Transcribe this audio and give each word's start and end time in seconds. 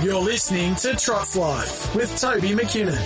You're 0.00 0.22
listening 0.22 0.76
to 0.76 0.94
Trots 0.94 1.34
Life 1.34 1.92
with 1.92 2.20
Toby 2.20 2.50
McKinnon. 2.50 2.96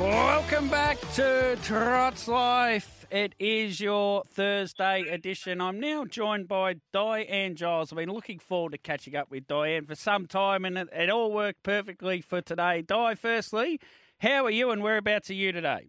Welcome 0.00 0.68
back 0.68 0.98
to 1.14 1.56
Trots 1.62 2.26
Life. 2.26 3.06
It 3.08 3.36
is 3.38 3.80
your 3.80 4.24
Thursday 4.24 5.02
edition. 5.02 5.60
I'm 5.60 5.78
now 5.78 6.06
joined 6.06 6.48
by 6.48 6.74
Diane 6.92 7.54
Giles. 7.54 7.92
I've 7.92 7.98
been 7.98 8.10
looking 8.10 8.40
forward 8.40 8.72
to 8.72 8.78
catching 8.78 9.14
up 9.14 9.30
with 9.30 9.46
Diane 9.46 9.86
for 9.86 9.94
some 9.94 10.26
time, 10.26 10.64
and 10.64 10.76
it, 10.76 10.88
it 10.92 11.08
all 11.08 11.30
worked 11.30 11.62
perfectly 11.62 12.20
for 12.20 12.40
today. 12.40 12.82
Di, 12.82 13.14
firstly, 13.14 13.78
how 14.18 14.44
are 14.44 14.50
you 14.50 14.72
and 14.72 14.82
whereabouts 14.82 15.30
are 15.30 15.34
you 15.34 15.52
today? 15.52 15.88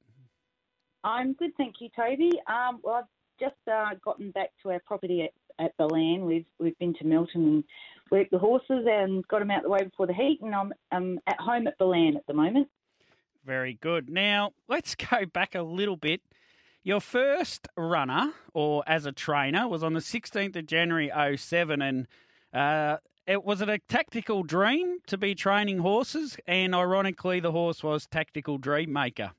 I'm 1.03 1.33
good, 1.33 1.53
thank 1.57 1.77
you, 1.79 1.89
Toby. 1.95 2.33
Um, 2.45 2.81
well, 2.83 2.97
I've 2.97 3.05
just 3.39 3.55
uh, 3.67 3.95
gotten 4.05 4.29
back 4.29 4.51
to 4.61 4.69
our 4.69 4.81
property 4.85 5.23
at, 5.23 5.31
at 5.65 5.75
Balan. 5.77 6.25
We've 6.25 6.45
we've 6.59 6.77
been 6.77 6.93
to 6.99 7.03
Melton 7.03 7.43
and 7.45 7.63
worked 8.11 8.31
the 8.31 8.39
horses 8.39 8.85
and 8.89 9.27
got 9.27 9.39
them 9.39 9.51
out 9.51 9.63
the 9.63 9.69
way 9.69 9.83
before 9.83 10.07
the 10.07 10.13
heat, 10.13 10.39
and 10.41 10.53
I'm, 10.53 10.73
I'm 10.91 11.19
at 11.27 11.39
home 11.39 11.67
at 11.67 11.77
Balan 11.77 12.17
at 12.17 12.25
the 12.27 12.33
moment. 12.33 12.67
Very 13.45 13.73
good. 13.73 14.09
Now, 14.09 14.51
let's 14.67 14.95
go 14.95 15.25
back 15.25 15.55
a 15.55 15.61
little 15.61 15.97
bit. 15.97 16.21
Your 16.83 17.01
first 17.01 17.67
runner, 17.75 18.33
or 18.53 18.83
as 18.87 19.05
a 19.05 19.11
trainer, 19.11 19.67
was 19.67 19.83
on 19.83 19.93
the 19.93 19.99
16th 19.99 20.55
of 20.55 20.65
January 20.65 21.11
07, 21.37 21.81
and 21.81 22.07
uh, 22.53 22.97
it 23.27 23.43
was 23.43 23.61
it 23.61 23.69
a 23.69 23.77
tactical 23.77 24.43
dream 24.43 24.99
to 25.07 25.17
be 25.17 25.35
training 25.35 25.79
horses, 25.79 26.37
and 26.47 26.73
ironically, 26.73 27.39
the 27.39 27.51
horse 27.51 27.83
was 27.83 28.07
Tactical 28.07 28.57
Dreammaker. 28.57 29.31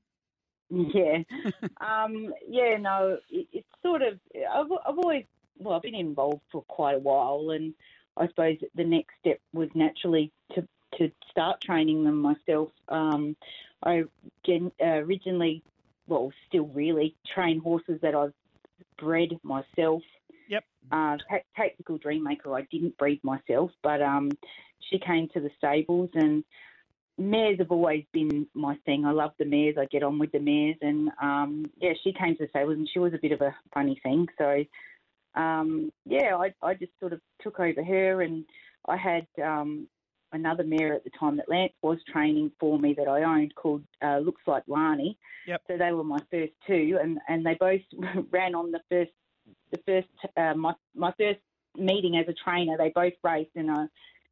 Yeah, 0.70 1.22
um, 1.80 2.32
yeah, 2.48 2.76
no, 2.78 3.18
it, 3.30 3.48
it's 3.52 3.68
sort 3.82 4.02
of. 4.02 4.20
I've, 4.34 4.70
I've 4.86 4.98
always, 4.98 5.24
well, 5.58 5.74
I've 5.74 5.82
been 5.82 5.94
involved 5.94 6.42
for 6.52 6.62
quite 6.62 6.96
a 6.96 7.00
while, 7.00 7.50
and 7.50 7.74
I 8.20 8.28
suppose 8.28 8.58
the 8.74 8.84
next 8.84 9.14
step 9.20 9.40
was 9.52 9.68
naturally 9.74 10.30
to 10.54 10.66
to 10.98 11.10
start 11.30 11.60
training 11.60 12.04
them 12.04 12.20
myself. 12.20 12.70
Um, 12.88 13.36
I 13.84 14.04
gen, 14.44 14.70
uh, 14.80 14.98
originally, 15.04 15.62
well, 16.08 16.32
still 16.48 16.66
really 16.66 17.14
train 17.34 17.60
horses 17.60 18.00
that 18.02 18.14
I've 18.14 18.34
bred 18.98 19.30
myself. 19.42 20.02
Yep. 20.48 20.64
Uh, 20.90 21.16
ta- 21.28 21.46
Tactical 21.56 21.98
Dreammaker, 21.98 22.58
I 22.58 22.66
didn't 22.72 22.98
breed 22.98 23.22
myself, 23.22 23.70
but 23.82 24.02
um, 24.02 24.30
she 24.90 24.98
came 24.98 25.28
to 25.28 25.40
the 25.40 25.50
stables 25.56 26.10
and 26.14 26.44
mares 27.16 27.58
have 27.58 27.70
always 27.70 28.04
been 28.12 28.46
my 28.54 28.76
thing. 28.84 29.04
I 29.04 29.12
love 29.12 29.32
the 29.38 29.44
mares. 29.44 29.76
I 29.78 29.84
get 29.86 30.02
on 30.02 30.18
with 30.18 30.32
the 30.32 30.40
mares, 30.40 30.76
and 30.80 31.10
um, 31.22 31.70
yeah, 31.80 31.92
she 32.02 32.12
came 32.12 32.36
to 32.36 32.44
the 32.44 32.48
stables 32.48 32.76
and 32.76 32.88
she 32.92 32.98
was 32.98 33.14
a 33.14 33.18
bit 33.18 33.32
of 33.32 33.40
a 33.40 33.54
funny 33.72 34.00
thing. 34.02 34.26
So 34.38 34.64
um, 35.34 35.90
yeah, 36.06 36.36
I, 36.36 36.52
I 36.62 36.74
just 36.74 36.92
sort 37.00 37.12
of 37.12 37.20
took 37.42 37.60
over 37.60 37.82
her, 37.82 38.22
and 38.22 38.44
I 38.88 38.96
had 38.96 39.26
um, 39.42 39.86
another 40.32 40.64
mare 40.64 40.94
at 40.94 41.04
the 41.04 41.10
time 41.18 41.36
that 41.36 41.48
Lance 41.48 41.72
was 41.82 41.98
training 42.10 42.52
for 42.58 42.78
me 42.78 42.94
that 42.96 43.08
I 43.08 43.22
owned 43.22 43.54
called 43.54 43.82
uh, 44.02 44.18
Looks 44.18 44.42
Like 44.46 44.64
Lani. 44.66 45.18
Yep. 45.46 45.62
So 45.68 45.76
they 45.78 45.92
were 45.92 46.04
my 46.04 46.20
first 46.30 46.52
two, 46.66 46.98
and, 47.00 47.18
and 47.28 47.44
they 47.44 47.56
both 47.58 47.80
ran 48.30 48.54
on 48.54 48.70
the 48.70 48.80
first 48.90 49.12
the 49.72 49.78
first 49.86 50.08
uh, 50.36 50.54
my 50.54 50.74
my 50.94 51.12
first 51.18 51.40
meeting 51.76 52.16
as 52.16 52.26
a 52.28 52.34
trainer. 52.44 52.76
They 52.76 52.92
both 52.94 53.14
raced, 53.22 53.50
in 53.54 53.68
a 53.68 53.88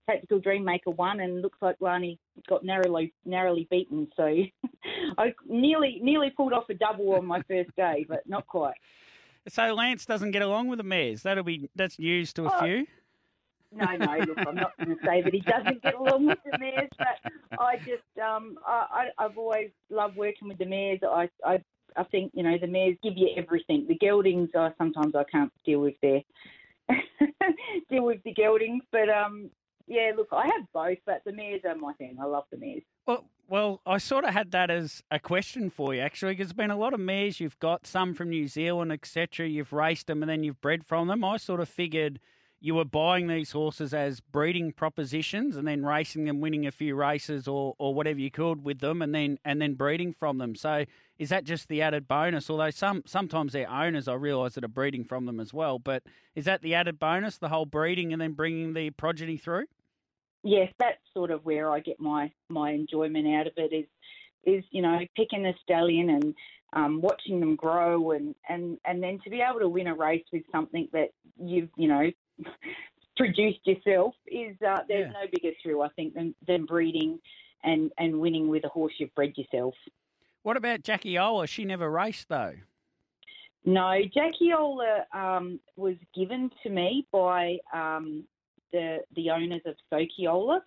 Tactical 0.09 0.41
Dreammaker 0.41 0.95
one, 0.97 1.21
and 1.21 1.43
looks 1.43 1.59
like 1.61 1.77
Lani 1.81 2.19
got 2.49 2.65
narrowly 2.65 3.13
narrowly 3.25 3.67
beaten. 3.71 4.09
So 4.17 4.25
I 5.19 5.35
nearly 5.47 6.01
nearly 6.03 6.31
pulled 6.31 6.53
off 6.53 6.71
a 6.71 6.75
double 6.75 7.15
on 7.15 7.27
my 7.27 7.43
first 7.43 7.75
day, 7.77 8.07
but 8.09 8.27
not 8.27 8.47
quite. 8.47 8.75
So 9.49 9.75
Lance 9.75 10.07
doesn't 10.07 10.31
get 10.31 10.43
along 10.43 10.69
with 10.69 10.79
the 10.79 10.85
mares. 10.85 11.23
That'll 11.23 11.45
be 11.45 11.69
that's 11.75 11.99
news 11.99 12.33
to 12.35 12.47
a 12.47 12.51
Oh, 12.53 12.61
few. 12.65 12.87
No, 13.71 13.85
no, 13.97 14.17
look, 14.21 14.39
I'm 14.47 14.55
not 14.55 14.73
going 14.79 14.97
to 14.97 15.05
say 15.05 15.21
that 15.21 15.35
he 15.35 15.41
doesn't 15.41 15.83
get 15.83 15.95
along 15.95 16.27
with 16.27 16.39
the 16.51 16.57
mares, 16.59 16.89
but 16.97 17.33
I 17.61 17.77
just, 17.77 18.19
um, 18.19 18.57
I, 18.67 19.11
I, 19.19 19.25
I've 19.25 19.37
always 19.37 19.71
loved 19.91 20.17
working 20.17 20.49
with 20.49 20.57
the 20.57 20.65
mares. 20.65 21.01
I, 21.03 21.29
I, 21.45 21.63
I 21.97 22.05
think 22.05 22.33
you 22.35 22.43
know 22.43 22.57
the 22.59 22.67
mares 22.67 22.97
give 23.03 23.17
you 23.17 23.29
everything. 23.37 23.87
The 23.87 23.99
geldings, 23.99 24.49
I 24.55 24.73
sometimes 24.79 25.15
I 25.15 25.25
can't 25.25 25.53
deal 25.67 25.81
with 25.81 25.97
their 26.01 26.23
deal 27.91 28.05
with 28.05 28.23
the 28.25 28.33
geldings, 28.33 28.83
but 28.91 29.09
um, 29.11 29.51
yeah, 29.87 30.13
look, 30.17 30.29
I 30.33 30.47
have 30.47 30.67
both, 30.73 30.99
but 31.05 31.23
the 31.27 31.33
mares 31.33 31.63
are 31.67 31.75
my 31.75 31.93
thing. 31.95 32.17
I 32.21 32.25
love 32.25 32.45
the 32.51 32.59
mares. 32.59 32.83
Well, 33.07 33.25
well, 33.49 33.81
I 33.87 33.97
sort 33.97 34.25
of 34.25 34.35
had 34.35 34.51
that 34.51 34.71
as 34.71 35.03
a 35.11 35.19
question 35.19 35.71
for 35.71 35.95
you 35.95 36.03
actually, 36.03 36.33
because 36.33 36.49
there's 36.49 36.53
been 36.53 36.71
a 36.71 36.77
lot 36.77 36.93
of 36.93 37.01
mares 37.01 37.41
you've 37.41 37.59
got, 37.59 37.87
some 37.87 38.13
from 38.13 38.29
New 38.29 38.47
Zealand, 38.47 38.93
etc. 38.93 39.49
You've 39.49 39.73
raced 39.73 40.07
them 40.07 40.23
and 40.23 40.29
then 40.29 40.45
you've 40.45 40.61
bred 40.61 40.85
from 40.85 41.09
them. 41.09 41.25
I 41.25 41.39
sort 41.39 41.61
of 41.61 41.69
figured 41.69 42.21
you 42.61 42.75
were 42.75 42.85
buying 42.85 43.27
these 43.27 43.53
horses 43.53 43.95
as 43.95 44.21
breeding 44.21 44.73
propositions 44.73 45.57
and 45.57 45.67
then 45.67 45.85
racing 45.85 46.25
them, 46.25 46.41
winning 46.41 46.67
a 46.67 46.73
few 46.73 46.95
races 46.95 47.49
or, 47.49 47.75
or 47.79 47.95
whatever 47.95 48.19
you 48.19 48.31
could 48.31 48.65
with 48.65 48.81
them, 48.81 49.01
and 49.01 49.15
then 49.15 49.39
and 49.45 49.63
then 49.63 49.75
breeding 49.75 50.13
from 50.13 50.39
them. 50.39 50.55
So 50.55 50.85
is 51.19 51.31
that 51.31 51.45
just 51.45 51.69
the 51.69 51.81
added 51.81 52.07
bonus? 52.07 52.51
Although 52.51 52.71
some 52.71 53.03
sometimes 53.07 53.53
their 53.53 53.71
owners, 53.71 54.09
I 54.09 54.15
realise, 54.15 54.55
that 54.55 54.65
are 54.65 54.69
breeding 54.69 55.05
from 55.05 55.25
them 55.25 55.41
as 55.41 55.55
well. 55.55 55.79
But 55.79 56.03
is 56.35 56.45
that 56.45 56.61
the 56.61 56.75
added 56.75 56.99
bonus, 56.99 57.39
the 57.39 57.49
whole 57.49 57.67
breeding 57.67 58.13
and 58.13 58.21
then 58.21 58.33
bringing 58.33 58.75
the 58.75 58.91
progeny 58.91 59.37
through? 59.37 59.67
Yes, 60.43 60.73
that's 60.79 60.99
sort 61.15 61.31
of 61.31 61.45
where 61.45 61.71
I 61.71 61.81
get 61.81 62.01
my 62.01 62.31
my 62.49 62.71
enjoyment 62.73 63.27
out 63.29 63.47
of 63.47 63.53
it 63.57 63.73
is 63.75 63.87
is 64.45 64.65
you 64.71 64.83
know 64.83 64.99
picking 65.17 65.47
a 65.47 65.53
stallion 65.63 66.11
and 66.11 66.35
um, 66.73 67.01
watching 67.01 67.41
them 67.41 67.57
grow 67.57 68.13
and 68.13 68.35
and 68.49 68.79
and 68.85 69.03
then 69.03 69.19
to 69.25 69.31
be 69.31 69.41
able 69.41 69.61
to 69.61 69.69
win 69.69 69.87
a 69.87 69.95
race 69.95 70.25
with 70.33 70.43
something 70.53 70.89
that 70.93 71.11
you've 71.41 71.71
you 71.77 71.89
know 71.89 72.11
produced 73.17 73.61
yourself 73.65 74.15
is 74.27 74.57
uh, 74.63 74.81
there's 74.89 75.11
Yeah. 75.13 75.21
no 75.23 75.27
bigger 75.33 75.55
thrill 75.63 75.83
I 75.83 75.89
think 75.91 76.15
than 76.15 76.35
than 76.47 76.67
breeding 76.67 77.19
and 77.65 77.91
and 77.99 78.21
winning 78.21 78.49
with 78.49 78.65
a 78.65 78.69
horse 78.69 78.93
you've 78.99 79.15
bred 79.15 79.37
yourself. 79.37 79.75
What 80.43 80.57
about 80.57 80.83
Jackie 80.83 81.19
Ola? 81.19 81.47
She 81.47 81.65
never 81.65 81.91
raced 81.91 82.29
though. 82.29 82.55
No, 83.65 84.01
Jackie 84.15 84.53
Ola 84.57 85.05
um, 85.13 85.61
was 85.77 85.97
given 86.15 86.51
to 86.63 86.71
me 86.71 87.07
by 87.13 87.59
um, 87.75 88.25
the 88.73 88.99
the 89.15 89.31
owners 89.31 89.63
of 89.67 89.75
Sokyola. 89.93 90.61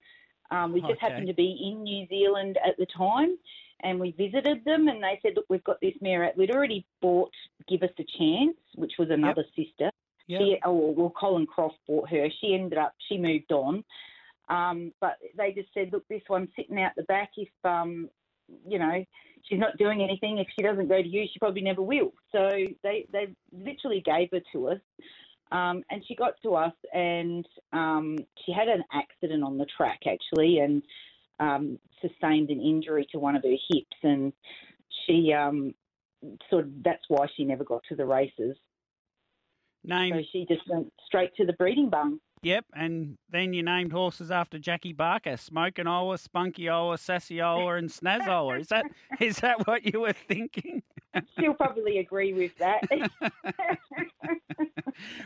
Um, 0.49 0.73
we 0.73 0.81
just 0.81 0.93
Okay. 0.93 0.99
happened 1.07 1.27
to 1.27 1.33
be 1.33 1.71
in 1.71 1.83
New 1.83 2.05
Zealand 2.07 2.57
at 2.65 2.75
the 2.77 2.85
time, 2.87 3.37
and 3.83 3.99
we 3.99 4.11
visited 4.11 4.65
them, 4.65 4.87
and 4.89 5.01
they 5.01 5.19
said, 5.21 5.33
"Look, 5.35 5.45
we've 5.49 5.63
got 5.63 5.79
this 5.81 5.95
mare. 6.01 6.31
We'd 6.35 6.51
already 6.51 6.85
bought 7.01 7.31
Give 7.67 7.83
Us 7.83 7.91
a 7.99 8.03
Chance, 8.17 8.57
which 8.75 8.93
was 8.99 9.09
another 9.09 9.45
sister. 9.55 9.91
Yeah. 10.27 10.39
She, 10.39 10.57
oh, 10.63 10.91
well, 10.91 11.09
Colin 11.19 11.45
Croft 11.45 11.77
bought 11.87 12.09
her. 12.09 12.27
She 12.39 12.53
ended 12.53 12.77
up, 12.77 12.93
she 13.09 13.17
moved 13.17 13.51
on. 13.51 13.83
Um, 14.49 14.93
but 15.01 15.17
they 15.35 15.51
just 15.51 15.69
said, 15.73 15.89
look, 15.91 16.07
this 16.07 16.21
one's 16.29 16.49
sitting 16.55 16.79
out 16.81 16.91
the 16.95 17.03
back. 17.03 17.31
If, 17.37 17.49
um, 17.63 18.09
you 18.67 18.79
know, 18.79 19.03
she's 19.43 19.59
not 19.59 19.77
doing 19.77 20.01
anything, 20.01 20.37
if 20.37 20.47
she 20.55 20.63
doesn't 20.63 20.87
go 20.87 21.01
to 21.01 21.07
you, 21.07 21.25
she 21.31 21.39
probably 21.39 21.61
never 21.61 21.81
will. 21.81 22.13
So 22.31 22.49
they, 22.83 23.07
they 23.11 23.33
literally 23.51 24.01
gave 24.01 24.29
her 24.31 24.41
to 24.53 24.69
us. 24.69 24.79
Um, 25.51 25.83
and 25.89 26.01
she 26.07 26.15
got 26.15 26.33
to 26.43 26.55
us 26.55 26.73
and 26.93 27.45
um, 27.73 28.17
she 28.45 28.53
had 28.53 28.67
an 28.67 28.83
accident 28.93 29.43
on 29.43 29.57
the 29.57 29.65
track, 29.77 29.99
actually, 30.07 30.59
and 30.59 30.81
um, 31.39 31.77
sustained 32.01 32.49
an 32.49 32.61
injury 32.61 33.05
to 33.11 33.19
one 33.19 33.35
of 33.35 33.43
her 33.43 33.57
hips. 33.69 33.97
And 34.01 34.31
she 35.05 35.33
um, 35.33 35.73
sort 36.49 36.65
of, 36.65 36.83
that's 36.83 37.03
why 37.09 37.27
she 37.35 37.43
never 37.43 37.63
got 37.63 37.81
to 37.89 37.95
the 37.95 38.05
races. 38.05 38.55
Name 39.83 40.13
So 40.13 40.21
she 40.31 40.45
just 40.47 40.61
went 40.69 40.93
straight 41.05 41.35
to 41.35 41.45
the 41.45 41.53
breeding 41.53 41.89
barn. 41.89 42.19
Yep, 42.43 42.65
and 42.73 43.17
then 43.29 43.53
you 43.53 43.61
named 43.61 43.91
horses 43.91 44.31
after 44.31 44.57
Jackie 44.57 44.93
Barker: 44.93 45.33
Smokinola, 45.33 46.17
Sassy 46.17 47.35
Sassyola, 47.35 47.77
and 47.77 47.89
Snazola. 47.89 48.59
Is 48.59 48.67
that 48.69 48.85
is 49.19 49.37
that 49.37 49.67
what 49.67 49.85
you 49.85 50.01
were 50.01 50.13
thinking? 50.13 50.81
She'll 51.39 51.53
probably 51.53 51.99
agree 51.99 52.33
with 52.33 52.57
that. 52.57 52.81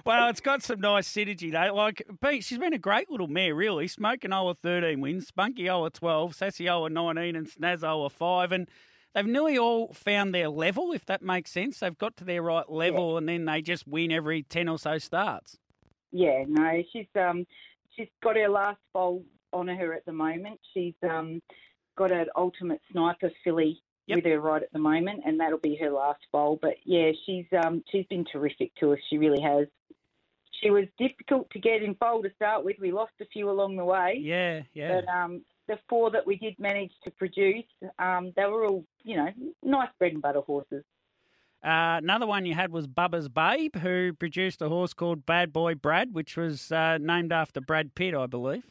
well, 0.05 0.29
it's 0.29 0.41
got 0.41 0.63
some 0.63 0.79
nice 0.79 1.07
synergy 1.07 1.51
though. 1.51 1.73
Like, 1.75 2.03
Pete, 2.21 2.43
she's 2.43 2.57
been 2.57 2.73
a 2.73 2.77
great 2.77 3.09
little 3.09 3.27
mare, 3.27 3.55
really. 3.55 3.87
Smokinola 3.87 4.57
thirteen 4.57 5.01
wins, 5.01 5.31
Spunkyola 5.31 5.91
twelve, 5.93 6.33
Sassyola 6.33 6.91
nineteen, 6.91 7.35
and 7.35 7.47
Snazola 7.47 8.11
five, 8.11 8.51
and 8.51 8.69
they've 9.13 9.25
nearly 9.25 9.57
all 9.57 9.93
found 9.93 10.33
their 10.33 10.49
level, 10.49 10.91
if 10.91 11.05
that 11.05 11.21
makes 11.21 11.51
sense. 11.51 11.79
They've 11.79 11.97
got 11.97 12.17
to 12.17 12.23
their 12.23 12.41
right 12.41 12.69
level, 12.69 13.17
and 13.17 13.27
then 13.27 13.45
they 13.45 13.61
just 13.61 13.87
win 13.87 14.11
every 14.11 14.43
ten 14.43 14.67
or 14.67 14.77
so 14.77 14.97
starts. 14.97 15.57
yeah, 16.11 16.43
no, 16.47 16.81
she's 16.93 17.07
um 17.15 17.45
she's 17.95 18.07
got 18.23 18.37
her 18.37 18.49
last 18.49 18.79
foal 18.93 19.23
on 19.51 19.67
her 19.67 19.93
at 19.93 20.05
the 20.05 20.13
moment. 20.13 20.59
She's 20.73 20.93
um 21.03 21.41
got 21.97 22.11
an 22.11 22.27
ultimate 22.35 22.81
sniper 22.91 23.31
filly 23.43 23.81
Yep. 24.07 24.17
with 24.17 24.25
her 24.25 24.39
right 24.39 24.61
at 24.61 24.71
the 24.71 24.79
moment, 24.79 25.21
and 25.25 25.39
that'll 25.39 25.57
be 25.57 25.75
her 25.77 25.89
last 25.89 26.19
foal. 26.31 26.59
But 26.61 26.75
yeah, 26.83 27.11
she's 27.25 27.45
um 27.63 27.83
she's 27.91 28.05
been 28.07 28.25
terrific 28.31 28.73
to 28.75 28.93
us. 28.93 28.99
She 29.09 29.17
really 29.17 29.41
has. 29.41 29.67
She 30.61 30.69
was 30.69 30.85
difficult 30.97 31.49
to 31.51 31.59
get 31.59 31.83
in 31.83 31.95
foal 31.95 32.21
to 32.23 32.29
start 32.35 32.63
with. 32.63 32.77
We 32.79 32.91
lost 32.91 33.13
a 33.21 33.25
few 33.25 33.49
along 33.49 33.77
the 33.77 33.85
way. 33.85 34.19
Yeah, 34.21 34.61
yeah. 34.73 35.01
But 35.01 35.11
um, 35.11 35.41
the 35.67 35.77
four 35.89 36.11
that 36.11 36.25
we 36.25 36.37
did 36.37 36.57
manage 36.59 36.91
to 37.03 37.11
produce, 37.11 37.65
um, 37.99 38.31
they 38.35 38.45
were 38.45 38.65
all, 38.65 38.85
you 39.03 39.17
know, 39.17 39.27
nice 39.63 39.89
bread 39.99 40.13
and 40.13 40.21
butter 40.21 40.41
horses. 40.41 40.83
Uh, 41.63 41.97
another 41.97 42.27
one 42.27 42.45
you 42.45 42.53
had 42.53 42.71
was 42.71 42.85
Bubba's 42.85 43.27
Babe, 43.27 43.75
who 43.77 44.13
produced 44.13 44.61
a 44.61 44.69
horse 44.69 44.93
called 44.93 45.25
Bad 45.25 45.51
Boy 45.51 45.73
Brad, 45.73 46.13
which 46.13 46.37
was 46.37 46.71
uh, 46.71 46.99
named 46.99 47.31
after 47.31 47.59
Brad 47.59 47.95
Pitt, 47.95 48.13
I 48.13 48.27
believe. 48.27 48.69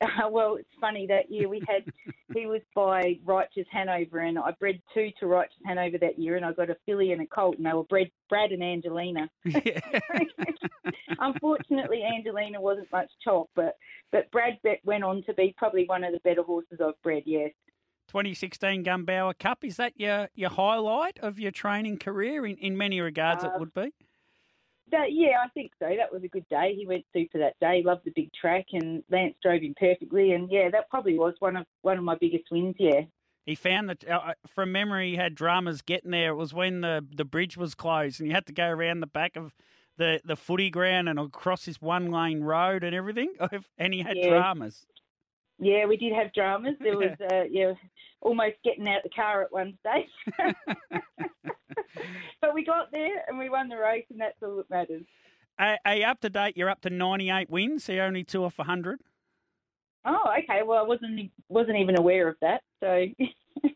well, 0.30 0.56
it's 0.56 0.68
funny 0.80 1.06
that 1.06 1.30
year 1.30 1.48
we 1.48 1.62
had 1.68 1.84
he 2.34 2.46
was 2.46 2.62
by 2.74 3.18
Righteous 3.24 3.66
Hanover, 3.70 4.20
and 4.20 4.38
I 4.38 4.52
bred 4.58 4.80
two 4.94 5.10
to 5.20 5.26
Righteous 5.26 5.56
Hanover 5.66 5.98
that 5.98 6.18
year, 6.18 6.36
and 6.36 6.44
I 6.44 6.52
got 6.52 6.70
a 6.70 6.76
filly 6.86 7.12
and 7.12 7.20
a 7.20 7.26
colt, 7.26 7.56
and 7.56 7.66
they 7.66 7.72
were 7.72 7.84
bred 7.84 8.10
Brad 8.28 8.50
and 8.52 8.62
Angelina. 8.62 9.28
Yeah. 9.44 9.80
Unfortunately, 11.18 12.02
Angelina 12.02 12.60
wasn't 12.60 12.90
much 12.92 13.10
chop, 13.22 13.50
but 13.54 13.76
but 14.12 14.30
Brad 14.30 14.58
Bet 14.62 14.80
went 14.84 15.04
on 15.04 15.22
to 15.24 15.34
be 15.34 15.54
probably 15.56 15.84
one 15.86 16.04
of 16.04 16.12
the 16.12 16.20
better 16.20 16.42
horses 16.42 16.78
I've 16.84 17.00
bred. 17.02 17.24
Yes. 17.26 17.50
2016 18.08 18.82
Gunbower 18.84 19.38
Cup 19.38 19.64
is 19.64 19.76
that 19.76 19.92
your 19.96 20.28
your 20.34 20.50
highlight 20.50 21.18
of 21.20 21.38
your 21.38 21.52
training 21.52 21.98
career? 21.98 22.46
In 22.46 22.56
in 22.56 22.76
many 22.76 23.00
regards, 23.00 23.44
it 23.44 23.50
Uh, 23.54 23.58
would 23.58 23.74
be. 23.74 23.92
That, 24.90 25.12
yeah, 25.12 25.36
I 25.44 25.48
think 25.48 25.72
so. 25.78 25.86
That 25.86 26.12
was 26.12 26.22
a 26.24 26.28
good 26.28 26.48
day. 26.48 26.74
He 26.76 26.86
went 26.86 27.04
super 27.14 27.38
that 27.38 27.58
day. 27.60 27.82
Loved 27.84 28.04
the 28.04 28.12
big 28.14 28.30
track, 28.32 28.66
and 28.72 29.02
Lance 29.10 29.34
drove 29.42 29.62
him 29.62 29.74
perfectly. 29.78 30.32
And 30.32 30.50
yeah, 30.50 30.70
that 30.70 30.90
probably 30.90 31.18
was 31.18 31.34
one 31.38 31.56
of 31.56 31.66
one 31.82 31.98
of 31.98 32.04
my 32.04 32.16
biggest 32.20 32.44
wins. 32.50 32.76
Yeah. 32.78 33.02
He 33.46 33.54
found 33.54 33.88
that 33.88 34.08
uh, 34.08 34.34
from 34.46 34.72
memory, 34.72 35.10
he 35.10 35.16
had 35.16 35.34
dramas 35.34 35.82
getting 35.82 36.10
there. 36.10 36.30
It 36.30 36.36
was 36.36 36.52
when 36.54 36.80
the 36.80 37.04
the 37.14 37.24
bridge 37.24 37.56
was 37.56 37.74
closed, 37.74 38.20
and 38.20 38.28
you 38.28 38.34
had 38.34 38.46
to 38.46 38.52
go 38.52 38.68
around 38.68 39.00
the 39.00 39.06
back 39.06 39.36
of 39.36 39.54
the 39.96 40.20
the 40.24 40.36
footy 40.36 40.70
ground 40.70 41.08
and 41.08 41.18
across 41.18 41.64
this 41.64 41.80
one 41.80 42.10
lane 42.10 42.42
road 42.42 42.84
and 42.84 42.94
everything. 42.94 43.32
And 43.78 43.94
he 43.94 44.00
had 44.00 44.16
Yeah. 44.16 44.28
dramas. 44.28 44.86
Yeah, 45.58 45.86
we 45.86 45.96
did 45.96 46.12
have 46.14 46.32
dramas. 46.32 46.74
There 46.80 46.96
was, 46.96 47.12
uh, 47.30 47.44
yeah, 47.50 47.74
almost 48.22 48.56
getting 48.64 48.88
out 48.88 49.02
the 49.02 49.10
car 49.10 49.42
at 49.42 49.52
one 49.52 49.78
stage. 49.80 50.08
but 52.40 52.54
we 52.54 52.64
got 52.64 52.90
there 52.92 53.24
and 53.28 53.38
we 53.38 53.48
won 53.48 53.68
the 53.68 53.76
race, 53.76 54.06
and 54.10 54.20
that's 54.20 54.36
all 54.42 54.56
that 54.56 54.70
matters. 54.70 55.04
Are, 55.58 55.78
are 55.84 55.96
you 55.96 56.04
up 56.04 56.20
to 56.20 56.30
date? 56.30 56.56
You're 56.56 56.70
up 56.70 56.80
to 56.82 56.90
98 56.90 57.50
wins. 57.50 57.84
So 57.84 57.92
you're 57.92 58.06
only 58.06 58.24
two 58.24 58.44
off 58.44 58.58
100. 58.58 59.00
Oh, 60.06 60.24
okay. 60.38 60.62
Well, 60.64 60.78
I 60.78 60.86
wasn't 60.86 61.30
wasn't 61.48 61.76
even 61.76 61.98
aware 61.98 62.28
of 62.28 62.36
that. 62.40 62.62
So, 62.80 63.04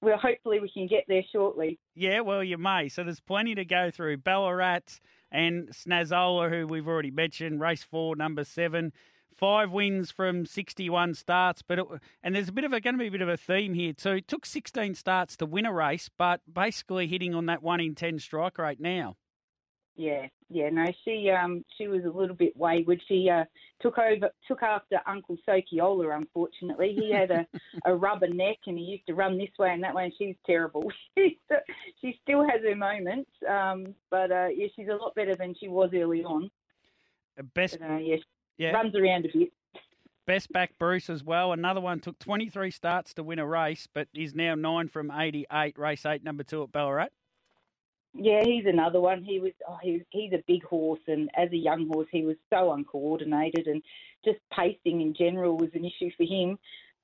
well, 0.00 0.16
hopefully 0.16 0.60
we 0.60 0.70
can 0.70 0.86
get 0.86 1.04
there 1.08 1.22
shortly. 1.30 1.78
Yeah, 1.94 2.20
well, 2.20 2.42
you 2.42 2.56
may. 2.56 2.88
So 2.88 3.04
there's 3.04 3.20
plenty 3.20 3.54
to 3.56 3.64
go 3.64 3.90
through. 3.90 4.18
Ballarat 4.18 5.00
and 5.30 5.68
Snazola, 5.68 6.48
who 6.50 6.66
we've 6.66 6.88
already 6.88 7.10
mentioned, 7.10 7.60
race 7.60 7.82
four, 7.82 8.16
number 8.16 8.44
seven. 8.44 8.92
Five 9.36 9.70
wins 9.70 10.10
from 10.10 10.46
61 10.46 11.14
starts, 11.14 11.62
but 11.62 11.78
it, 11.78 11.86
and 12.22 12.34
there's 12.34 12.48
a 12.48 12.52
bit 12.52 12.64
of 12.64 12.72
a 12.72 12.80
going 12.80 12.94
to 12.94 12.98
be 12.98 13.08
a 13.08 13.10
bit 13.10 13.22
of 13.22 13.28
a 13.28 13.36
theme 13.36 13.74
here 13.74 13.92
too. 13.92 14.12
It 14.12 14.28
took 14.28 14.46
16 14.46 14.94
starts 14.94 15.36
to 15.38 15.46
win 15.46 15.66
a 15.66 15.72
race, 15.72 16.10
but 16.16 16.40
basically 16.52 17.06
hitting 17.06 17.34
on 17.34 17.46
that 17.46 17.62
one 17.62 17.80
in 17.80 17.94
10 17.94 18.18
strike 18.18 18.58
rate 18.58 18.80
now. 18.80 19.16
Yeah, 19.94 20.26
yeah. 20.48 20.70
No, 20.70 20.86
she 21.04 21.30
um 21.30 21.64
she 21.76 21.86
was 21.86 22.04
a 22.04 22.10
little 22.10 22.34
bit 22.34 22.56
wayward. 22.56 23.02
She 23.08 23.28
uh 23.28 23.44
took 23.80 23.98
over 23.98 24.30
took 24.48 24.62
after 24.62 25.00
Uncle 25.06 25.36
Sokyola. 25.46 26.16
Unfortunately, 26.16 26.96
he 26.98 27.12
had 27.12 27.30
a, 27.30 27.46
a 27.84 27.94
rubber 27.94 28.28
neck 28.28 28.56
and 28.66 28.78
he 28.78 28.84
used 28.84 29.06
to 29.06 29.14
run 29.14 29.36
this 29.36 29.50
way 29.58 29.70
and 29.70 29.82
that 29.82 29.94
way. 29.94 30.04
And 30.04 30.14
she's 30.16 30.36
terrible. 30.46 30.90
She 31.14 31.38
she 32.00 32.18
still 32.22 32.42
has 32.42 32.62
her 32.62 32.74
moments, 32.74 33.30
um, 33.48 33.94
but 34.10 34.32
uh, 34.32 34.48
yeah, 34.54 34.68
she's 34.74 34.88
a 34.88 34.94
lot 34.94 35.14
better 35.14 35.36
than 35.36 35.54
she 35.60 35.68
was 35.68 35.90
early 35.94 36.24
on. 36.24 36.50
Best, 37.54 37.78
But 37.78 37.90
uh, 37.90 37.96
yeah, 37.98 38.16
yeah, 38.58 38.70
runs 38.72 38.94
around 38.94 39.26
a 39.26 39.38
bit. 39.38 39.52
best 40.26 40.52
back 40.52 40.72
Bruce 40.78 41.10
as 41.10 41.24
well. 41.24 41.52
Another 41.52 41.80
one 41.80 42.00
took 42.00 42.18
23 42.18 42.70
starts 42.70 43.14
to 43.14 43.22
win 43.22 43.38
a 43.38 43.46
race, 43.46 43.88
but 43.92 44.08
is 44.14 44.34
now 44.34 44.54
nine 44.54 44.88
from 44.88 45.10
88. 45.10 45.78
Race 45.78 46.06
eight, 46.06 46.24
number 46.24 46.42
two 46.42 46.62
at 46.62 46.72
Ballarat. 46.72 47.08
Yeah, 48.14 48.42
he's 48.44 48.66
another 48.66 49.00
one. 49.00 49.24
He 49.24 49.40
was 49.40 49.52
oh, 49.66 49.78
he, 49.82 50.02
he's 50.10 50.32
a 50.32 50.44
big 50.46 50.62
horse, 50.64 51.00
and 51.06 51.30
as 51.34 51.50
a 51.50 51.56
young 51.56 51.88
horse, 51.88 52.08
he 52.10 52.24
was 52.24 52.36
so 52.52 52.72
uncoordinated, 52.72 53.66
and 53.66 53.82
just 54.24 54.38
pacing 54.54 55.00
in 55.00 55.14
general 55.14 55.56
was 55.56 55.70
an 55.74 55.84
issue 55.84 56.10
for 56.16 56.24
him. 56.24 56.58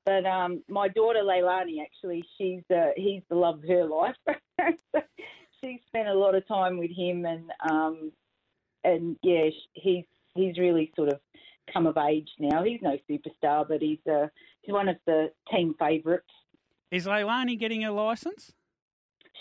But 0.04 0.26
um, 0.26 0.62
my 0.68 0.88
daughter 0.88 1.20
Leilani, 1.20 1.82
actually, 1.82 2.24
she's 2.36 2.62
uh, 2.70 2.90
he's 2.96 3.22
the 3.30 3.36
love 3.36 3.62
of 3.62 3.68
her 3.68 3.86
life. 3.86 4.16
she 5.60 5.82
spent 5.86 6.08
a 6.08 6.14
lot 6.14 6.34
of 6.34 6.46
time 6.46 6.78
with 6.78 6.90
him, 6.90 7.24
and 7.24 7.50
um, 7.70 8.12
and 8.84 9.16
yeah, 9.22 9.48
he's 9.72 10.04
he's 10.34 10.58
really 10.58 10.92
sort 10.96 11.08
of 11.12 11.20
come 11.72 11.86
of 11.86 11.96
age 11.98 12.28
now. 12.38 12.62
He's 12.62 12.80
no 12.82 12.96
superstar, 13.10 13.66
but 13.69 13.80
he's 13.82 13.98
uh, 14.10 14.26
he's 14.62 14.72
one 14.72 14.88
of 14.88 14.96
the 15.06 15.30
team 15.52 15.75
favourites. 15.78 16.25
Is 16.90 17.06
Leilani 17.06 17.58
getting 17.58 17.84
a 17.84 17.92
license? 17.92 18.52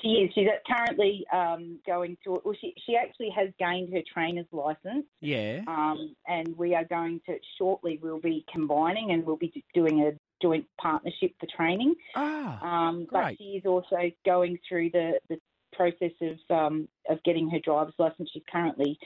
She 0.02 0.10
is. 0.10 0.32
She's 0.36 0.48
currently 0.68 1.26
um, 1.34 1.80
going 1.88 2.18
to. 2.24 2.40
Well, 2.44 2.54
she 2.60 2.74
she 2.86 2.96
actually 2.96 3.30
has 3.36 3.50
gained 3.58 3.92
her 3.94 4.02
trainer's 4.14 4.46
license, 4.52 5.06
Yeah. 5.22 5.62
um, 5.68 6.16
and 6.28 6.56
we 6.56 6.76
are 6.76 6.86
going 6.86 7.20
to 7.26 7.38
shortly. 7.58 8.00
We'll 8.02 8.20
be 8.20 8.46
combining, 8.52 9.12
and 9.12 9.26
we'll 9.26 9.38
be 9.38 9.64
doing 9.74 10.02
a 10.02 10.12
joint 10.40 10.66
partnership 10.80 11.32
for 11.40 11.48
training. 11.56 11.96
Ah, 12.16 12.88
Um, 12.90 13.08
but 13.12 13.24
Great. 13.24 13.38
she 13.40 13.44
is 13.58 13.66
also 13.66 14.12
going 14.24 14.60
through 14.70 14.92
the 14.92 15.20
the 15.30 15.40
process 15.74 16.12
of 16.22 16.38
um, 16.56 16.88
of 17.10 17.24
getting 17.24 17.50
her 17.50 17.60
driver's 17.60 17.96
license. 17.98 18.30
She's 18.32 18.44
currently 18.52 19.00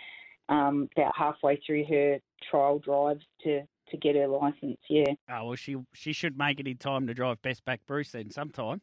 um, 0.52 0.90
about 0.96 1.14
halfway 1.16 1.60
through 1.66 1.86
her 1.86 2.20
trial 2.50 2.80
drives 2.80 3.26
to 3.44 3.62
to 3.90 3.98
get 3.98 4.16
her 4.16 4.28
license. 4.28 4.78
Yeah. 4.90 5.14
oh 5.30 5.48
well, 5.48 5.56
she 5.56 5.78
she 5.94 6.14
should 6.14 6.38
make 6.38 6.60
it 6.60 6.68
in 6.68 6.78
time 6.78 7.08
to 7.08 7.14
drive 7.14 7.42
Best 7.42 7.66
Back 7.66 7.82
Bruce 7.88 8.12
then 8.12 8.30
sometime. 8.30 8.82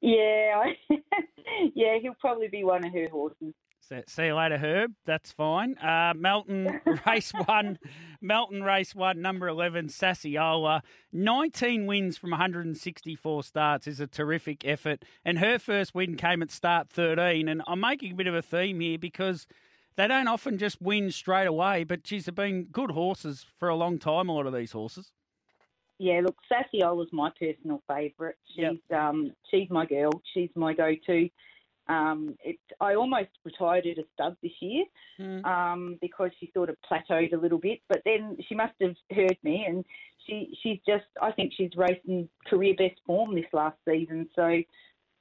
Yeah, 0.00 0.64
yeah, 1.74 1.98
he'll 2.02 2.16
probably 2.20 2.48
be 2.48 2.64
one 2.64 2.84
of 2.84 2.92
her 2.92 3.08
horses. 3.08 3.54
So, 3.80 4.00
see 4.06 4.26
you 4.26 4.34
later, 4.36 4.58
Herb. 4.58 4.92
That's 5.06 5.32
fine. 5.32 5.76
Uh, 5.78 6.12
Melton 6.16 6.80
race 7.06 7.32
one, 7.46 7.78
Melton 8.20 8.62
race 8.62 8.94
one, 8.94 9.20
number 9.20 9.48
eleven, 9.48 9.86
Sassyola. 9.86 10.82
Nineteen 11.12 11.86
wins 11.86 12.16
from 12.16 12.30
164 12.30 13.42
starts 13.44 13.86
is 13.86 14.00
a 14.00 14.06
terrific 14.08 14.64
effort, 14.64 15.04
and 15.24 15.38
her 15.38 15.58
first 15.58 15.94
win 15.94 16.16
came 16.16 16.42
at 16.42 16.50
start 16.50 16.90
13. 16.90 17.48
And 17.48 17.62
I'm 17.66 17.80
making 17.80 18.12
a 18.12 18.16
bit 18.16 18.26
of 18.26 18.34
a 18.34 18.42
theme 18.42 18.80
here 18.80 18.98
because 18.98 19.46
they 19.96 20.06
don't 20.08 20.28
often 20.28 20.58
just 20.58 20.80
win 20.80 21.10
straight 21.10 21.46
away, 21.46 21.84
but 21.84 22.06
she's 22.06 22.28
been 22.30 22.64
good 22.64 22.92
horses 22.92 23.46
for 23.58 23.68
a 23.68 23.76
long 23.76 23.98
time. 23.98 24.28
A 24.28 24.32
lot 24.32 24.46
of 24.46 24.54
these 24.54 24.72
horses. 24.72 25.12
Yeah, 25.98 26.20
look, 26.24 26.36
Sassyola's 26.50 27.10
my 27.12 27.30
personal 27.38 27.82
favourite. 27.88 28.34
She's 28.54 28.64
Yep. 28.90 28.98
um 28.98 29.32
she's 29.50 29.70
my 29.70 29.86
girl. 29.86 30.10
She's 30.34 30.50
my 30.56 30.74
go-to. 30.74 31.28
Um, 31.88 32.36
it, 32.44 32.58
I 32.80 32.94
almost 32.94 33.30
retired 33.44 33.86
at 33.86 33.98
a 33.98 34.04
stud 34.14 34.36
this 34.42 34.52
year 34.60 34.84
Hmm. 35.18 35.44
um, 35.44 35.98
because 36.00 36.30
she 36.38 36.50
sort 36.54 36.70
of 36.70 36.76
plateaued 36.88 37.32
a 37.32 37.36
little 37.36 37.58
bit. 37.58 37.80
But 37.88 38.02
then 38.04 38.36
she 38.48 38.54
must 38.54 38.74
have 38.80 38.94
heard 39.10 39.36
me, 39.42 39.64
and 39.68 39.84
she 40.26 40.56
she's 40.62 40.78
just 40.86 41.04
I 41.20 41.32
think 41.32 41.52
she's 41.56 41.76
racing 41.76 42.28
career 42.46 42.74
best 42.78 43.00
form 43.06 43.34
this 43.34 43.52
last 43.52 43.76
season. 43.88 44.28
So 44.34 44.62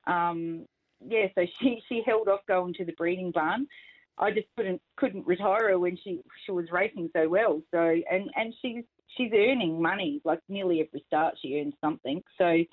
um, 0.08 0.66
yeah, 1.08 1.28
so 1.36 1.46
she 1.60 1.82
she 1.90 2.02
held 2.06 2.28
off 2.28 2.42
going 2.48 2.74
to 2.76 2.86
the 2.86 2.94
breeding 2.94 3.32
barn. 3.32 3.68
I 4.18 4.32
just 4.32 4.48
couldn't 4.56 4.82
couldn't 4.98 5.26
retire 5.28 5.70
her 5.70 5.80
when 5.80 5.98
she 6.04 6.22
she 6.46 6.52
was 6.52 6.66
racing 6.72 7.10
so 7.16 7.28
well. 7.28 7.62
So 7.72 7.80
and 7.80 8.30
and 8.36 8.54
she's 8.62 8.84
she's 9.18 9.32
earning 9.34 9.82
money 9.82 10.22
like 10.24 10.40
nearly 10.48 10.82
every 10.82 11.04
start 11.08 11.36
she 11.42 11.60
earns 11.60 11.74
something. 11.82 12.24
So 12.38 12.64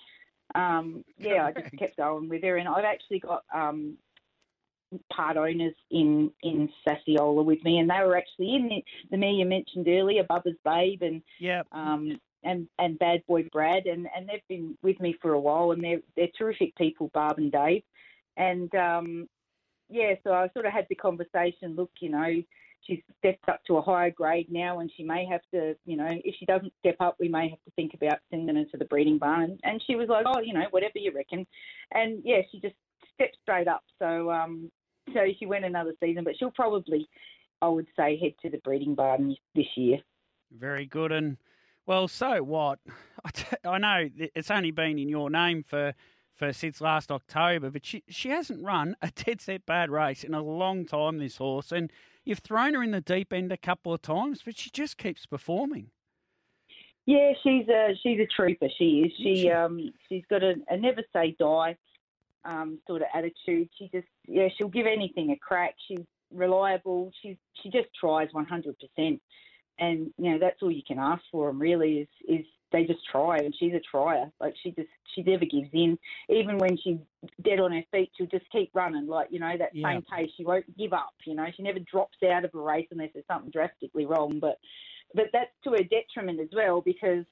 um, 0.54 1.04
yeah, 1.18 1.46
I 1.46 1.60
just 1.60 1.76
kept 1.78 1.96
going 1.96 2.28
with 2.28 2.42
her, 2.42 2.56
and 2.56 2.68
I've 2.68 2.84
actually 2.84 3.20
got 3.20 3.44
um, 3.54 3.98
part 5.12 5.36
owners 5.36 5.74
in 5.90 6.30
in 6.42 6.68
Sassyola 6.86 7.44
with 7.44 7.62
me, 7.64 7.78
and 7.78 7.90
they 7.90 8.00
were 8.02 8.16
actually 8.16 8.54
in 8.54 8.68
the, 8.68 8.84
the 9.10 9.16
mare 9.16 9.30
you 9.30 9.44
mentioned 9.44 9.86
earlier, 9.88 10.24
Bubba's 10.24 10.56
Babe, 10.64 11.02
and 11.02 11.22
Yeah. 11.38 11.62
um, 11.72 12.18
and 12.44 12.68
and 12.78 12.98
Bad 12.98 13.26
Boy 13.26 13.46
Brad, 13.52 13.86
and, 13.86 14.06
and 14.16 14.28
they've 14.28 14.46
been 14.48 14.78
with 14.82 14.98
me 15.00 15.16
for 15.20 15.32
a 15.32 15.40
while, 15.40 15.72
and 15.72 15.82
they're 15.82 16.00
they're 16.16 16.28
terrific 16.38 16.74
people, 16.76 17.10
Barb 17.12 17.38
and 17.38 17.52
Dave, 17.52 17.82
and 18.36 18.74
um, 18.74 19.28
yeah, 19.88 20.14
so 20.24 20.32
I 20.32 20.48
sort 20.52 20.66
of 20.66 20.72
had 20.72 20.86
the 20.88 20.94
conversation. 20.94 21.74
Look, 21.76 21.90
you 22.00 22.10
know, 22.10 22.42
she's 22.82 23.00
stepped 23.18 23.48
up 23.48 23.60
to 23.66 23.76
a 23.76 23.82
higher 23.82 24.10
grade 24.10 24.50
now, 24.50 24.80
and 24.80 24.90
she 24.96 25.02
may 25.02 25.26
have 25.26 25.42
to, 25.52 25.74
you 25.84 25.96
know, 25.96 26.08
if 26.08 26.34
she 26.38 26.46
doesn't 26.46 26.72
step 26.80 26.96
up, 27.00 27.16
we 27.18 27.28
may 27.28 27.48
have 27.48 27.62
to 27.64 27.70
think 27.76 27.94
about 27.94 28.18
sending 28.30 28.56
her 28.56 28.64
to 28.64 28.76
the 28.76 28.84
breeding 28.84 29.18
barn. 29.18 29.42
And, 29.42 29.60
and 29.64 29.82
she 29.86 29.96
was 29.96 30.08
like, 30.08 30.26
oh, 30.26 30.40
you 30.40 30.54
know, 30.54 30.66
whatever 30.70 30.98
you 30.98 31.12
reckon, 31.14 31.46
and 31.92 32.20
yeah, 32.24 32.42
she 32.50 32.60
just 32.60 32.76
stepped 33.14 33.36
straight 33.42 33.68
up. 33.68 33.82
So 33.98 34.30
um, 34.30 34.70
so 35.14 35.20
she 35.38 35.46
went 35.46 35.64
another 35.64 35.94
season, 36.00 36.24
but 36.24 36.34
she'll 36.38 36.50
probably, 36.50 37.08
I 37.62 37.68
would 37.68 37.86
say, 37.96 38.18
head 38.18 38.32
to 38.42 38.50
the 38.50 38.58
breeding 38.58 38.94
barn 38.94 39.36
this 39.54 39.66
year. 39.76 39.98
Very 40.50 40.86
good. 40.86 41.12
And, 41.12 41.36
well, 41.86 42.08
so 42.08 42.42
what? 42.42 42.78
I, 43.64 43.78
know 43.78 44.08
it's 44.16 44.50
only 44.50 44.70
been 44.70 44.98
in 44.98 45.08
your 45.08 45.30
name 45.30 45.62
for, 45.62 45.94
for 46.38 46.52
since 46.52 46.80
last 46.80 47.10
October, 47.10 47.70
but 47.70 47.84
she, 47.84 48.04
she 48.08 48.30
hasn't 48.30 48.64
run 48.64 48.96
a 49.02 49.10
dead 49.14 49.40
set 49.40 49.66
bad 49.66 49.90
race 49.90 50.22
in 50.24 50.32
a 50.34 50.42
long 50.42 50.86
time, 50.86 51.18
this 51.18 51.36
horse. 51.36 51.72
And 51.72 51.90
you've 52.24 52.38
thrown 52.38 52.74
her 52.74 52.82
in 52.82 52.92
the 52.92 53.00
deep 53.00 53.32
end 53.32 53.52
a 53.52 53.56
couple 53.56 53.92
of 53.92 54.00
times, 54.02 54.42
but 54.44 54.56
she 54.56 54.70
just 54.70 54.96
keeps 54.96 55.26
performing. 55.26 55.90
Yeah, 57.06 57.32
she's 57.42 57.66
a 57.68 57.94
she's 58.02 58.20
a 58.20 58.26
trooper. 58.26 58.68
She 58.78 59.00
is. 59.06 59.12
She 59.16 59.36
She- 59.42 59.50
um 59.50 59.92
she's 60.08 60.24
got 60.28 60.42
a, 60.42 60.54
a 60.68 60.76
never 60.76 61.02
say 61.12 61.34
die 61.38 61.76
um 62.44 62.78
sort 62.86 63.00
of 63.02 63.08
attitude. 63.14 63.68
She 63.78 63.88
just 63.92 64.06
yeah 64.26 64.48
she'll 64.56 64.68
give 64.68 64.86
anything 64.86 65.30
a 65.30 65.36
crack. 65.36 65.74
She's 65.88 66.04
reliable. 66.32 67.10
She's 67.22 67.36
she 67.62 67.70
just 67.70 67.88
tries 67.98 68.28
one 68.32 68.44
hundred 68.44 68.76
percent. 68.78 69.22
And 69.78 70.12
you 70.18 70.32
know 70.32 70.38
that's 70.38 70.62
all 70.62 70.70
you 70.70 70.82
can 70.86 70.98
ask 70.98 71.22
for 71.30 71.46
them 71.48 71.60
really 71.60 71.98
is 72.00 72.08
is 72.40 72.46
they 72.70 72.84
just 72.84 73.00
try, 73.10 73.38
and 73.38 73.54
she's 73.58 73.72
a 73.72 73.80
trier. 73.80 74.30
Like 74.40 74.54
she 74.62 74.72
just 74.72 74.88
she 75.14 75.22
never 75.22 75.44
gives 75.46 75.70
in. 75.72 75.98
Even 76.28 76.58
when 76.58 76.76
she's 76.76 76.98
dead 77.42 77.60
on 77.60 77.72
her 77.72 77.82
feet, 77.90 78.10
she'll 78.16 78.26
just 78.26 78.50
keep 78.50 78.70
running. 78.74 79.06
Like 79.06 79.28
you 79.30 79.40
know 79.40 79.56
that 79.56 79.70
Yeah. 79.74 79.88
same 79.92 80.02
pace. 80.02 80.30
She 80.36 80.44
won't 80.44 80.76
give 80.76 80.92
up. 80.92 81.14
You 81.24 81.34
know 81.34 81.46
she 81.56 81.62
never 81.62 81.78
drops 81.78 82.18
out 82.30 82.44
of 82.44 82.54
a 82.54 82.58
race 82.60 82.88
unless 82.90 83.10
there's 83.14 83.26
something 83.26 83.50
drastically 83.50 84.06
wrong. 84.06 84.38
But 84.40 84.58
but 85.14 85.26
that's 85.32 85.50
to 85.64 85.70
her 85.70 85.82
detriment 85.84 86.40
as 86.40 86.48
well 86.52 86.80
because 86.82 87.24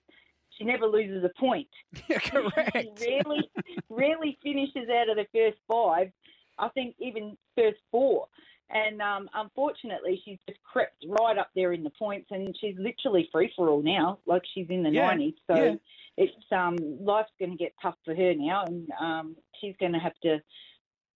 she 0.57 0.65
never 0.65 0.87
loses 0.87 1.25
a 1.25 1.39
point. 1.41 1.69
Correct. 2.09 2.79
She 2.81 2.91
rarely 2.99 3.51
rarely 3.91 4.39
finishes 4.43 4.89
out 4.89 5.11
of 5.11 5.17
the 5.17 5.27
first 5.35 5.59
five. 5.69 6.11
I 6.59 6.69
think 6.71 6.97
even 6.99 7.37
first 7.57 7.79
four. 7.91 8.29
And 8.69 9.01
um, 9.01 9.29
unfortunately, 9.35 10.21
she's 10.25 10.39
just 10.49 10.61
crept 10.65 11.05
right 11.09 11.39
up 11.39 11.51
there 11.55 11.73
in 11.73 11.85
the 11.85 11.91
points, 11.91 12.29
and 12.31 12.57
she's 12.61 12.75
literally 12.79 13.29
free 13.31 13.53
for 13.55 13.69
all 13.69 13.83
now. 13.83 14.19
Like 14.27 14.43
she's 14.55 14.67
in 14.69 14.83
the 14.83 14.91
Yeah, 14.91 15.07
nineties, 15.07 15.35
so 15.47 15.55
yeah. 15.55 15.75
it's 16.17 16.33
um, 16.51 16.77
life's 17.01 17.31
going 17.39 17.53
to 17.53 17.57
get 17.57 17.75
tough 17.81 17.95
for 18.05 18.15
her 18.15 18.35
now, 18.35 18.65
and 18.67 18.89
um, 19.01 19.37
she's 19.61 19.75
going 19.79 19.93
to 19.93 20.01
have 20.01 20.19
to 20.25 20.39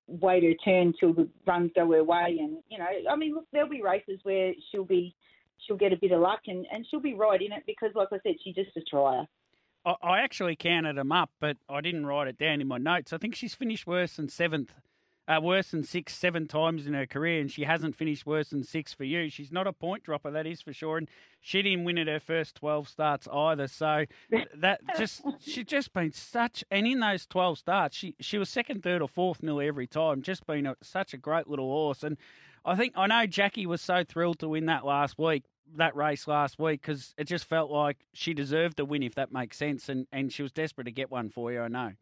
wait 0.07 0.45
her 0.45 0.55
turn 0.65 0.93
till 0.99 1.13
the 1.13 1.29
runs 1.47 1.73
go 1.75 1.91
her 1.91 2.05
way. 2.05 2.37
And 2.41 2.59
you 2.69 2.79
know, 2.79 2.87
I 3.11 3.17
mean, 3.17 3.35
look, 3.35 3.47
there'll 3.53 3.69
be 3.69 3.83
races 3.83 4.21
where 4.23 4.53
she'll 4.71 4.85
be 4.85 5.15
she'll 5.67 5.77
get 5.77 5.93
a 5.93 5.97
bit 5.97 6.13
of 6.13 6.21
luck, 6.21 6.41
and, 6.47 6.67
and 6.73 6.87
she'll 6.89 7.01
be 7.01 7.15
right 7.15 7.41
in 7.41 7.53
it 7.53 7.65
because, 7.67 7.91
like 7.95 8.09
I 8.13 8.19
said, 8.23 8.37
she's 8.45 8.55
just 8.55 8.77
a 8.77 8.81
trier. 8.83 9.27
I, 9.85 9.95
I 10.03 10.21
actually 10.21 10.57
counted 10.57 10.97
them 10.97 11.13
up, 11.13 11.31
but 11.41 11.57
I 11.69 11.81
didn't 11.81 12.07
write 12.07 12.29
it 12.29 12.39
down 12.39 12.61
in 12.61 12.69
my 12.69 12.79
notes. 12.79 13.13
I 13.13 13.19
think 13.19 13.35
she's 13.35 13.55
finished 13.55 13.87
worse 13.87 14.17
than 14.17 14.29
seventh, 14.29 14.73
uh, 15.31 15.41
worse 15.41 15.71
than 15.71 15.85
six, 15.85 16.17
seven 16.17 16.47
times 16.47 16.87
in 16.87 16.95
her 16.95 17.07
career, 17.07 17.41
and 17.41 17.51
she 17.51 17.63
hasn't 17.63 17.95
finished 17.95 18.27
worse 18.27 18.51
than 18.51 18.65
six 18.65 18.93
for 18.93 19.05
you. 19.05 19.31
She's 19.31 19.53
not 19.53 19.67
a 19.67 19.73
point 19.73 20.03
dropper, 20.03 20.31
that 20.33 20.47
is 20.47 20.61
for 20.61 20.73
sure. 20.73 20.99
And 20.99 21.09
she 21.41 21.63
didn't 21.63 21.85
win 21.85 21.99
at 21.99 22.09
her 22.09 22.19
first 22.19 22.57
twelve 22.57 22.89
starts 22.89 23.29
either. 23.33 23.69
So 23.69 24.07
that 24.57 24.81
just 24.99 25.23
she's 25.41 25.67
just 25.67 25.93
been 25.93 26.13
such, 26.13 26.65
and 26.71 26.87
in 26.87 26.99
those 27.01 27.27
twelve 27.27 27.59
starts, 27.59 27.97
she 27.97 28.17
she 28.19 28.39
was 28.39 28.49
second, 28.49 28.83
third, 28.83 29.03
or 29.03 29.09
fourth 29.09 29.43
nearly 29.43 29.69
every 29.69 29.87
time. 29.87 30.23
Just 30.23 30.47
been 30.47 30.67
a, 30.67 30.75
such 30.83 31.15
a 31.15 31.17
great 31.17 31.47
little 31.47 31.69
horse, 31.69 32.03
and 32.03 32.17
I 32.65 32.75
think 32.75 32.95
I 32.97 33.07
know 33.07 33.27
Jackie 33.27 33.67
was 33.67 33.81
so 33.81 34.03
thrilled 34.03 34.41
to 34.41 34.49
win 34.49 34.67
that 34.67 34.85
last 34.85 35.17
week, 35.17 35.45
that 35.77 35.95
race 35.95 36.27
last 36.27 36.59
week, 36.59 36.83
because 36.83 37.15
it 37.17 37.25
just 37.25 37.45
felt 37.45 37.71
like 37.71 37.99
she 38.13 38.35
deserved 38.35 38.81
a 38.81 38.85
win, 38.85 39.05
if 39.05 39.15
that 39.15 39.33
makes 39.33 39.57
sense, 39.57 39.89
and 39.89 40.09
and 40.11 40.33
she 40.33 40.43
was 40.43 40.51
desperate 40.51 40.85
to 40.85 40.91
get 40.91 41.09
one 41.09 41.29
for 41.31 41.53
you. 41.53 41.61
I 41.61 41.69
know. 41.69 41.93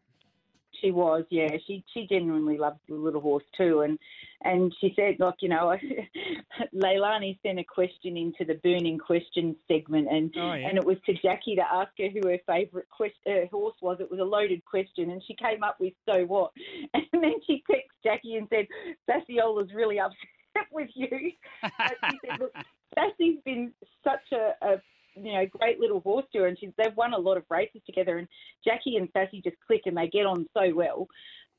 She 0.80 0.90
was, 0.90 1.24
yeah. 1.30 1.48
She 1.66 1.84
she 1.92 2.06
genuinely 2.06 2.58
loved 2.58 2.80
the 2.88 2.94
little 2.94 3.20
horse 3.20 3.44
too, 3.56 3.80
and 3.80 3.98
and 4.42 4.74
she 4.80 4.92
said, 4.94 5.16
like 5.18 5.34
you 5.40 5.48
know, 5.48 5.76
Leilani 6.74 7.38
sent 7.42 7.58
a 7.58 7.64
question 7.64 8.16
into 8.16 8.44
the 8.44 8.60
burning 8.62 8.98
question 8.98 9.56
segment, 9.66 10.08
and 10.10 10.32
Oh, 10.36 10.54
yeah. 10.54 10.68
and 10.68 10.78
it 10.78 10.84
was 10.84 10.96
to 11.06 11.14
Jackie 11.14 11.56
to 11.56 11.62
ask 11.62 11.90
her 11.98 12.08
who 12.08 12.28
her 12.28 12.38
favourite 12.46 12.88
quest, 12.90 13.14
uh, 13.26 13.46
horse 13.50 13.76
was. 13.80 13.98
It 14.00 14.10
was 14.10 14.20
a 14.20 14.24
loaded 14.24 14.64
question, 14.64 15.10
and 15.10 15.22
she 15.26 15.34
came 15.34 15.62
up 15.62 15.78
with 15.80 15.94
so 16.08 16.24
what, 16.24 16.52
and 16.94 17.04
then 17.12 17.34
she 17.46 17.62
texted 17.70 18.02
Jackie 18.04 18.36
and 18.36 18.48
said, 18.50 18.66
Sassyola's 19.08 19.72
really 19.74 19.98
upset 19.98 20.16
with 20.72 20.88
you. 20.94 21.08
She 21.10 22.18
said, 22.26 22.40
look, 22.40 22.52
Sassy's 22.94 23.38
been 23.44 23.72
such 24.04 24.32
a, 24.32 24.52
a 24.66 24.82
you 25.16 25.32
know, 25.32 25.46
great 25.46 25.80
little 25.80 26.00
horse 26.00 26.24
to 26.32 26.40
her, 26.40 26.46
and 26.46 26.58
she's 26.58 26.70
they've 26.78 26.96
won 26.96 27.12
a 27.12 27.18
lot 27.18 27.36
of 27.36 27.44
races 27.50 27.82
together. 27.86 28.18
And 28.18 28.28
Jackie 28.68 28.96
and 28.96 29.08
Sassy 29.12 29.40
just 29.42 29.56
click, 29.66 29.82
and 29.86 29.96
they 29.96 30.08
get 30.08 30.26
on 30.26 30.46
so 30.54 30.74
well. 30.74 31.08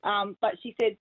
Um, 0.03 0.37
but 0.41 0.55
she 0.61 0.75
said, 0.79 0.97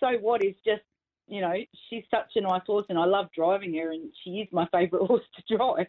"So 0.00 0.18
what 0.20 0.42
is 0.42 0.54
just, 0.64 0.82
you 1.28 1.40
know, 1.40 1.54
she's 1.88 2.04
such 2.10 2.32
a 2.36 2.40
nice 2.40 2.62
horse, 2.66 2.86
and 2.88 2.98
I 2.98 3.04
love 3.04 3.26
driving 3.36 3.74
her, 3.74 3.92
and 3.92 4.12
she 4.24 4.30
is 4.40 4.48
my 4.52 4.66
favourite 4.72 5.06
horse 5.06 5.24
to 5.36 5.56
drive." 5.56 5.86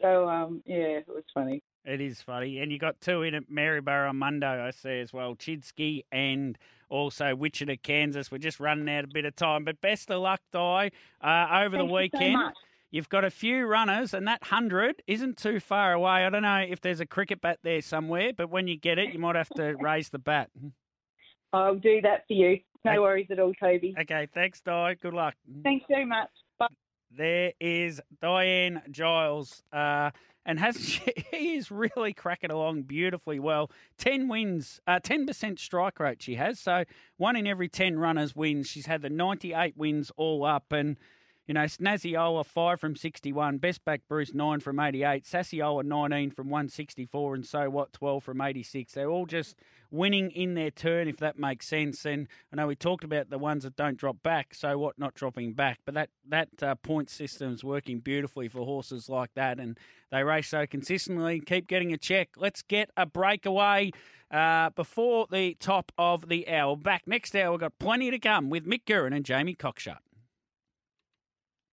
So 0.00 0.28
um, 0.28 0.62
yeah, 0.66 0.98
it 0.98 1.08
was 1.08 1.24
funny. 1.34 1.62
It 1.84 2.00
is 2.00 2.20
funny. 2.20 2.58
And 2.58 2.72
you 2.72 2.78
got 2.78 3.00
two 3.00 3.22
in 3.22 3.34
at 3.34 3.48
Maryborough 3.48 4.08
on 4.08 4.16
Monday, 4.16 4.46
I 4.60 4.72
see 4.72 4.98
as 4.98 5.12
well. 5.12 5.36
Chidsky 5.36 6.02
and 6.10 6.58
also 6.88 7.36
Wichita, 7.36 7.76
Kansas. 7.76 8.30
We're 8.30 8.38
just 8.38 8.58
running 8.58 8.88
out 8.88 9.04
a 9.04 9.08
bit 9.08 9.24
of 9.24 9.36
time. 9.36 9.64
But 9.64 9.80
best 9.80 10.10
of 10.10 10.20
luck, 10.20 10.40
Di, 10.52 10.90
uh, 11.22 11.46
over 11.52 11.76
the 11.76 11.76
Thank 11.76 11.78
you 11.78 11.88
so 11.88 11.94
weekend. 11.94 12.32
much. 12.32 12.54
You've 12.90 13.08
got 13.08 13.24
a 13.24 13.30
few 13.30 13.66
runners, 13.66 14.14
and 14.14 14.26
that 14.28 14.42
100 14.42 15.02
isn't 15.06 15.36
too 15.36 15.60
far 15.60 15.92
away. 15.92 16.24
I 16.24 16.30
don't 16.30 16.42
know 16.42 16.64
if 16.68 16.80
there's 16.80 17.00
a 17.00 17.06
cricket 17.06 17.40
bat 17.40 17.58
there 17.62 17.80
somewhere, 17.82 18.32
but 18.36 18.48
when 18.50 18.68
you 18.68 18.76
get 18.78 18.98
it, 18.98 19.12
you 19.12 19.18
might 19.18 19.34
have 19.36 19.48
to 19.50 19.74
raise 19.80 20.08
the 20.10 20.18
bat. 20.18 20.50
I'll 21.52 21.74
do 21.76 22.00
that 22.02 22.24
for 22.28 22.34
you. 22.34 22.58
No 22.84 22.92
Okay. 22.92 22.98
worries 23.00 23.26
at 23.30 23.40
all, 23.40 23.52
Toby. 23.54 23.94
Okay, 24.00 24.28
thanks, 24.32 24.60
Di. 24.60 24.94
Good 24.94 25.14
luck. 25.14 25.34
Thanks 25.64 25.84
very 25.88 26.04
much. 26.04 26.28
Bye. 26.58 26.68
There 27.10 27.52
is 27.60 28.00
Diane 28.20 28.82
Giles, 28.90 29.62
uh, 29.72 30.10
and 30.44 30.60
has 30.60 30.78
she, 30.88 31.00
he 31.32 31.56
is 31.56 31.72
really 31.72 32.12
cracking 32.12 32.52
along 32.52 32.82
beautifully 32.82 33.40
well. 33.40 33.70
Ten 33.98 34.28
wins, 34.28 34.80
uh, 34.86 35.00
ten 35.02 35.26
percent 35.26 35.58
strike 35.58 35.98
rate 35.98 36.22
she 36.22 36.36
has. 36.36 36.60
So 36.60 36.84
one 37.16 37.34
in 37.34 37.46
every 37.48 37.68
ten 37.68 37.98
runners 37.98 38.36
wins. 38.36 38.68
She's 38.68 38.86
had 38.86 39.02
the 39.02 39.10
ninety-eight 39.10 39.76
wins 39.76 40.12
all 40.16 40.44
up, 40.44 40.70
and 40.70 40.96
you 41.46 41.54
know 41.54 41.64
Snaziola 41.64 42.44
five 42.44 42.80
from 42.80 42.96
sixty-one, 42.96 43.58
Best 43.58 43.84
Back 43.84 44.02
Bruce 44.08 44.34
nine 44.34 44.60
from 44.60 44.80
eighty-eight, 44.80 45.24
Sassyola 45.24 45.84
nineteen 45.84 46.30
from 46.30 46.50
one 46.50 46.68
sixty-four, 46.68 47.34
and 47.34 47.46
so 47.46 47.70
what 47.70 47.92
twelve 47.92 48.24
from 48.24 48.40
eighty-six. 48.40 48.94
They're 48.94 49.10
all 49.10 49.26
just 49.26 49.56
winning 49.90 50.32
in 50.32 50.54
their 50.54 50.70
turn, 50.70 51.06
if 51.06 51.18
that 51.18 51.38
makes 51.38 51.68
sense. 51.68 52.04
And 52.04 52.26
I 52.52 52.56
know 52.56 52.66
we 52.66 52.74
talked 52.74 53.04
about 53.04 53.30
the 53.30 53.38
ones 53.38 53.62
that 53.62 53.76
don't 53.76 53.96
drop 53.96 54.22
back, 54.22 54.52
so 54.54 54.76
what 54.76 54.98
not 54.98 55.14
dropping 55.14 55.52
back, 55.52 55.78
but 55.84 55.94
that 55.94 56.10
that 56.28 56.48
uh, 56.62 56.74
point 56.74 57.10
system's 57.10 57.62
working 57.62 58.00
beautifully 58.00 58.48
for 58.48 58.64
horses 58.64 59.08
like 59.08 59.34
that, 59.34 59.60
and 59.60 59.78
they 60.10 60.24
race 60.24 60.48
so 60.48 60.66
consistently. 60.66 61.40
Keep 61.40 61.68
getting 61.68 61.92
a 61.92 61.98
check. 61.98 62.30
Let's 62.36 62.62
get 62.62 62.90
a 62.96 63.06
breakaway 63.06 63.92
uh, 64.30 64.70
before 64.70 65.26
the 65.30 65.54
top 65.60 65.92
of 65.96 66.28
the 66.28 66.48
hour. 66.48 66.76
Back 66.76 67.02
next 67.06 67.34
hour, 67.36 67.52
we've 67.52 67.60
got 67.60 67.78
plenty 67.78 68.10
to 68.10 68.18
come 68.18 68.50
with 68.50 68.66
Mick 68.66 68.84
Guerin 68.84 69.12
and 69.12 69.24
Jamie 69.24 69.54
Cockshut. 69.54 69.98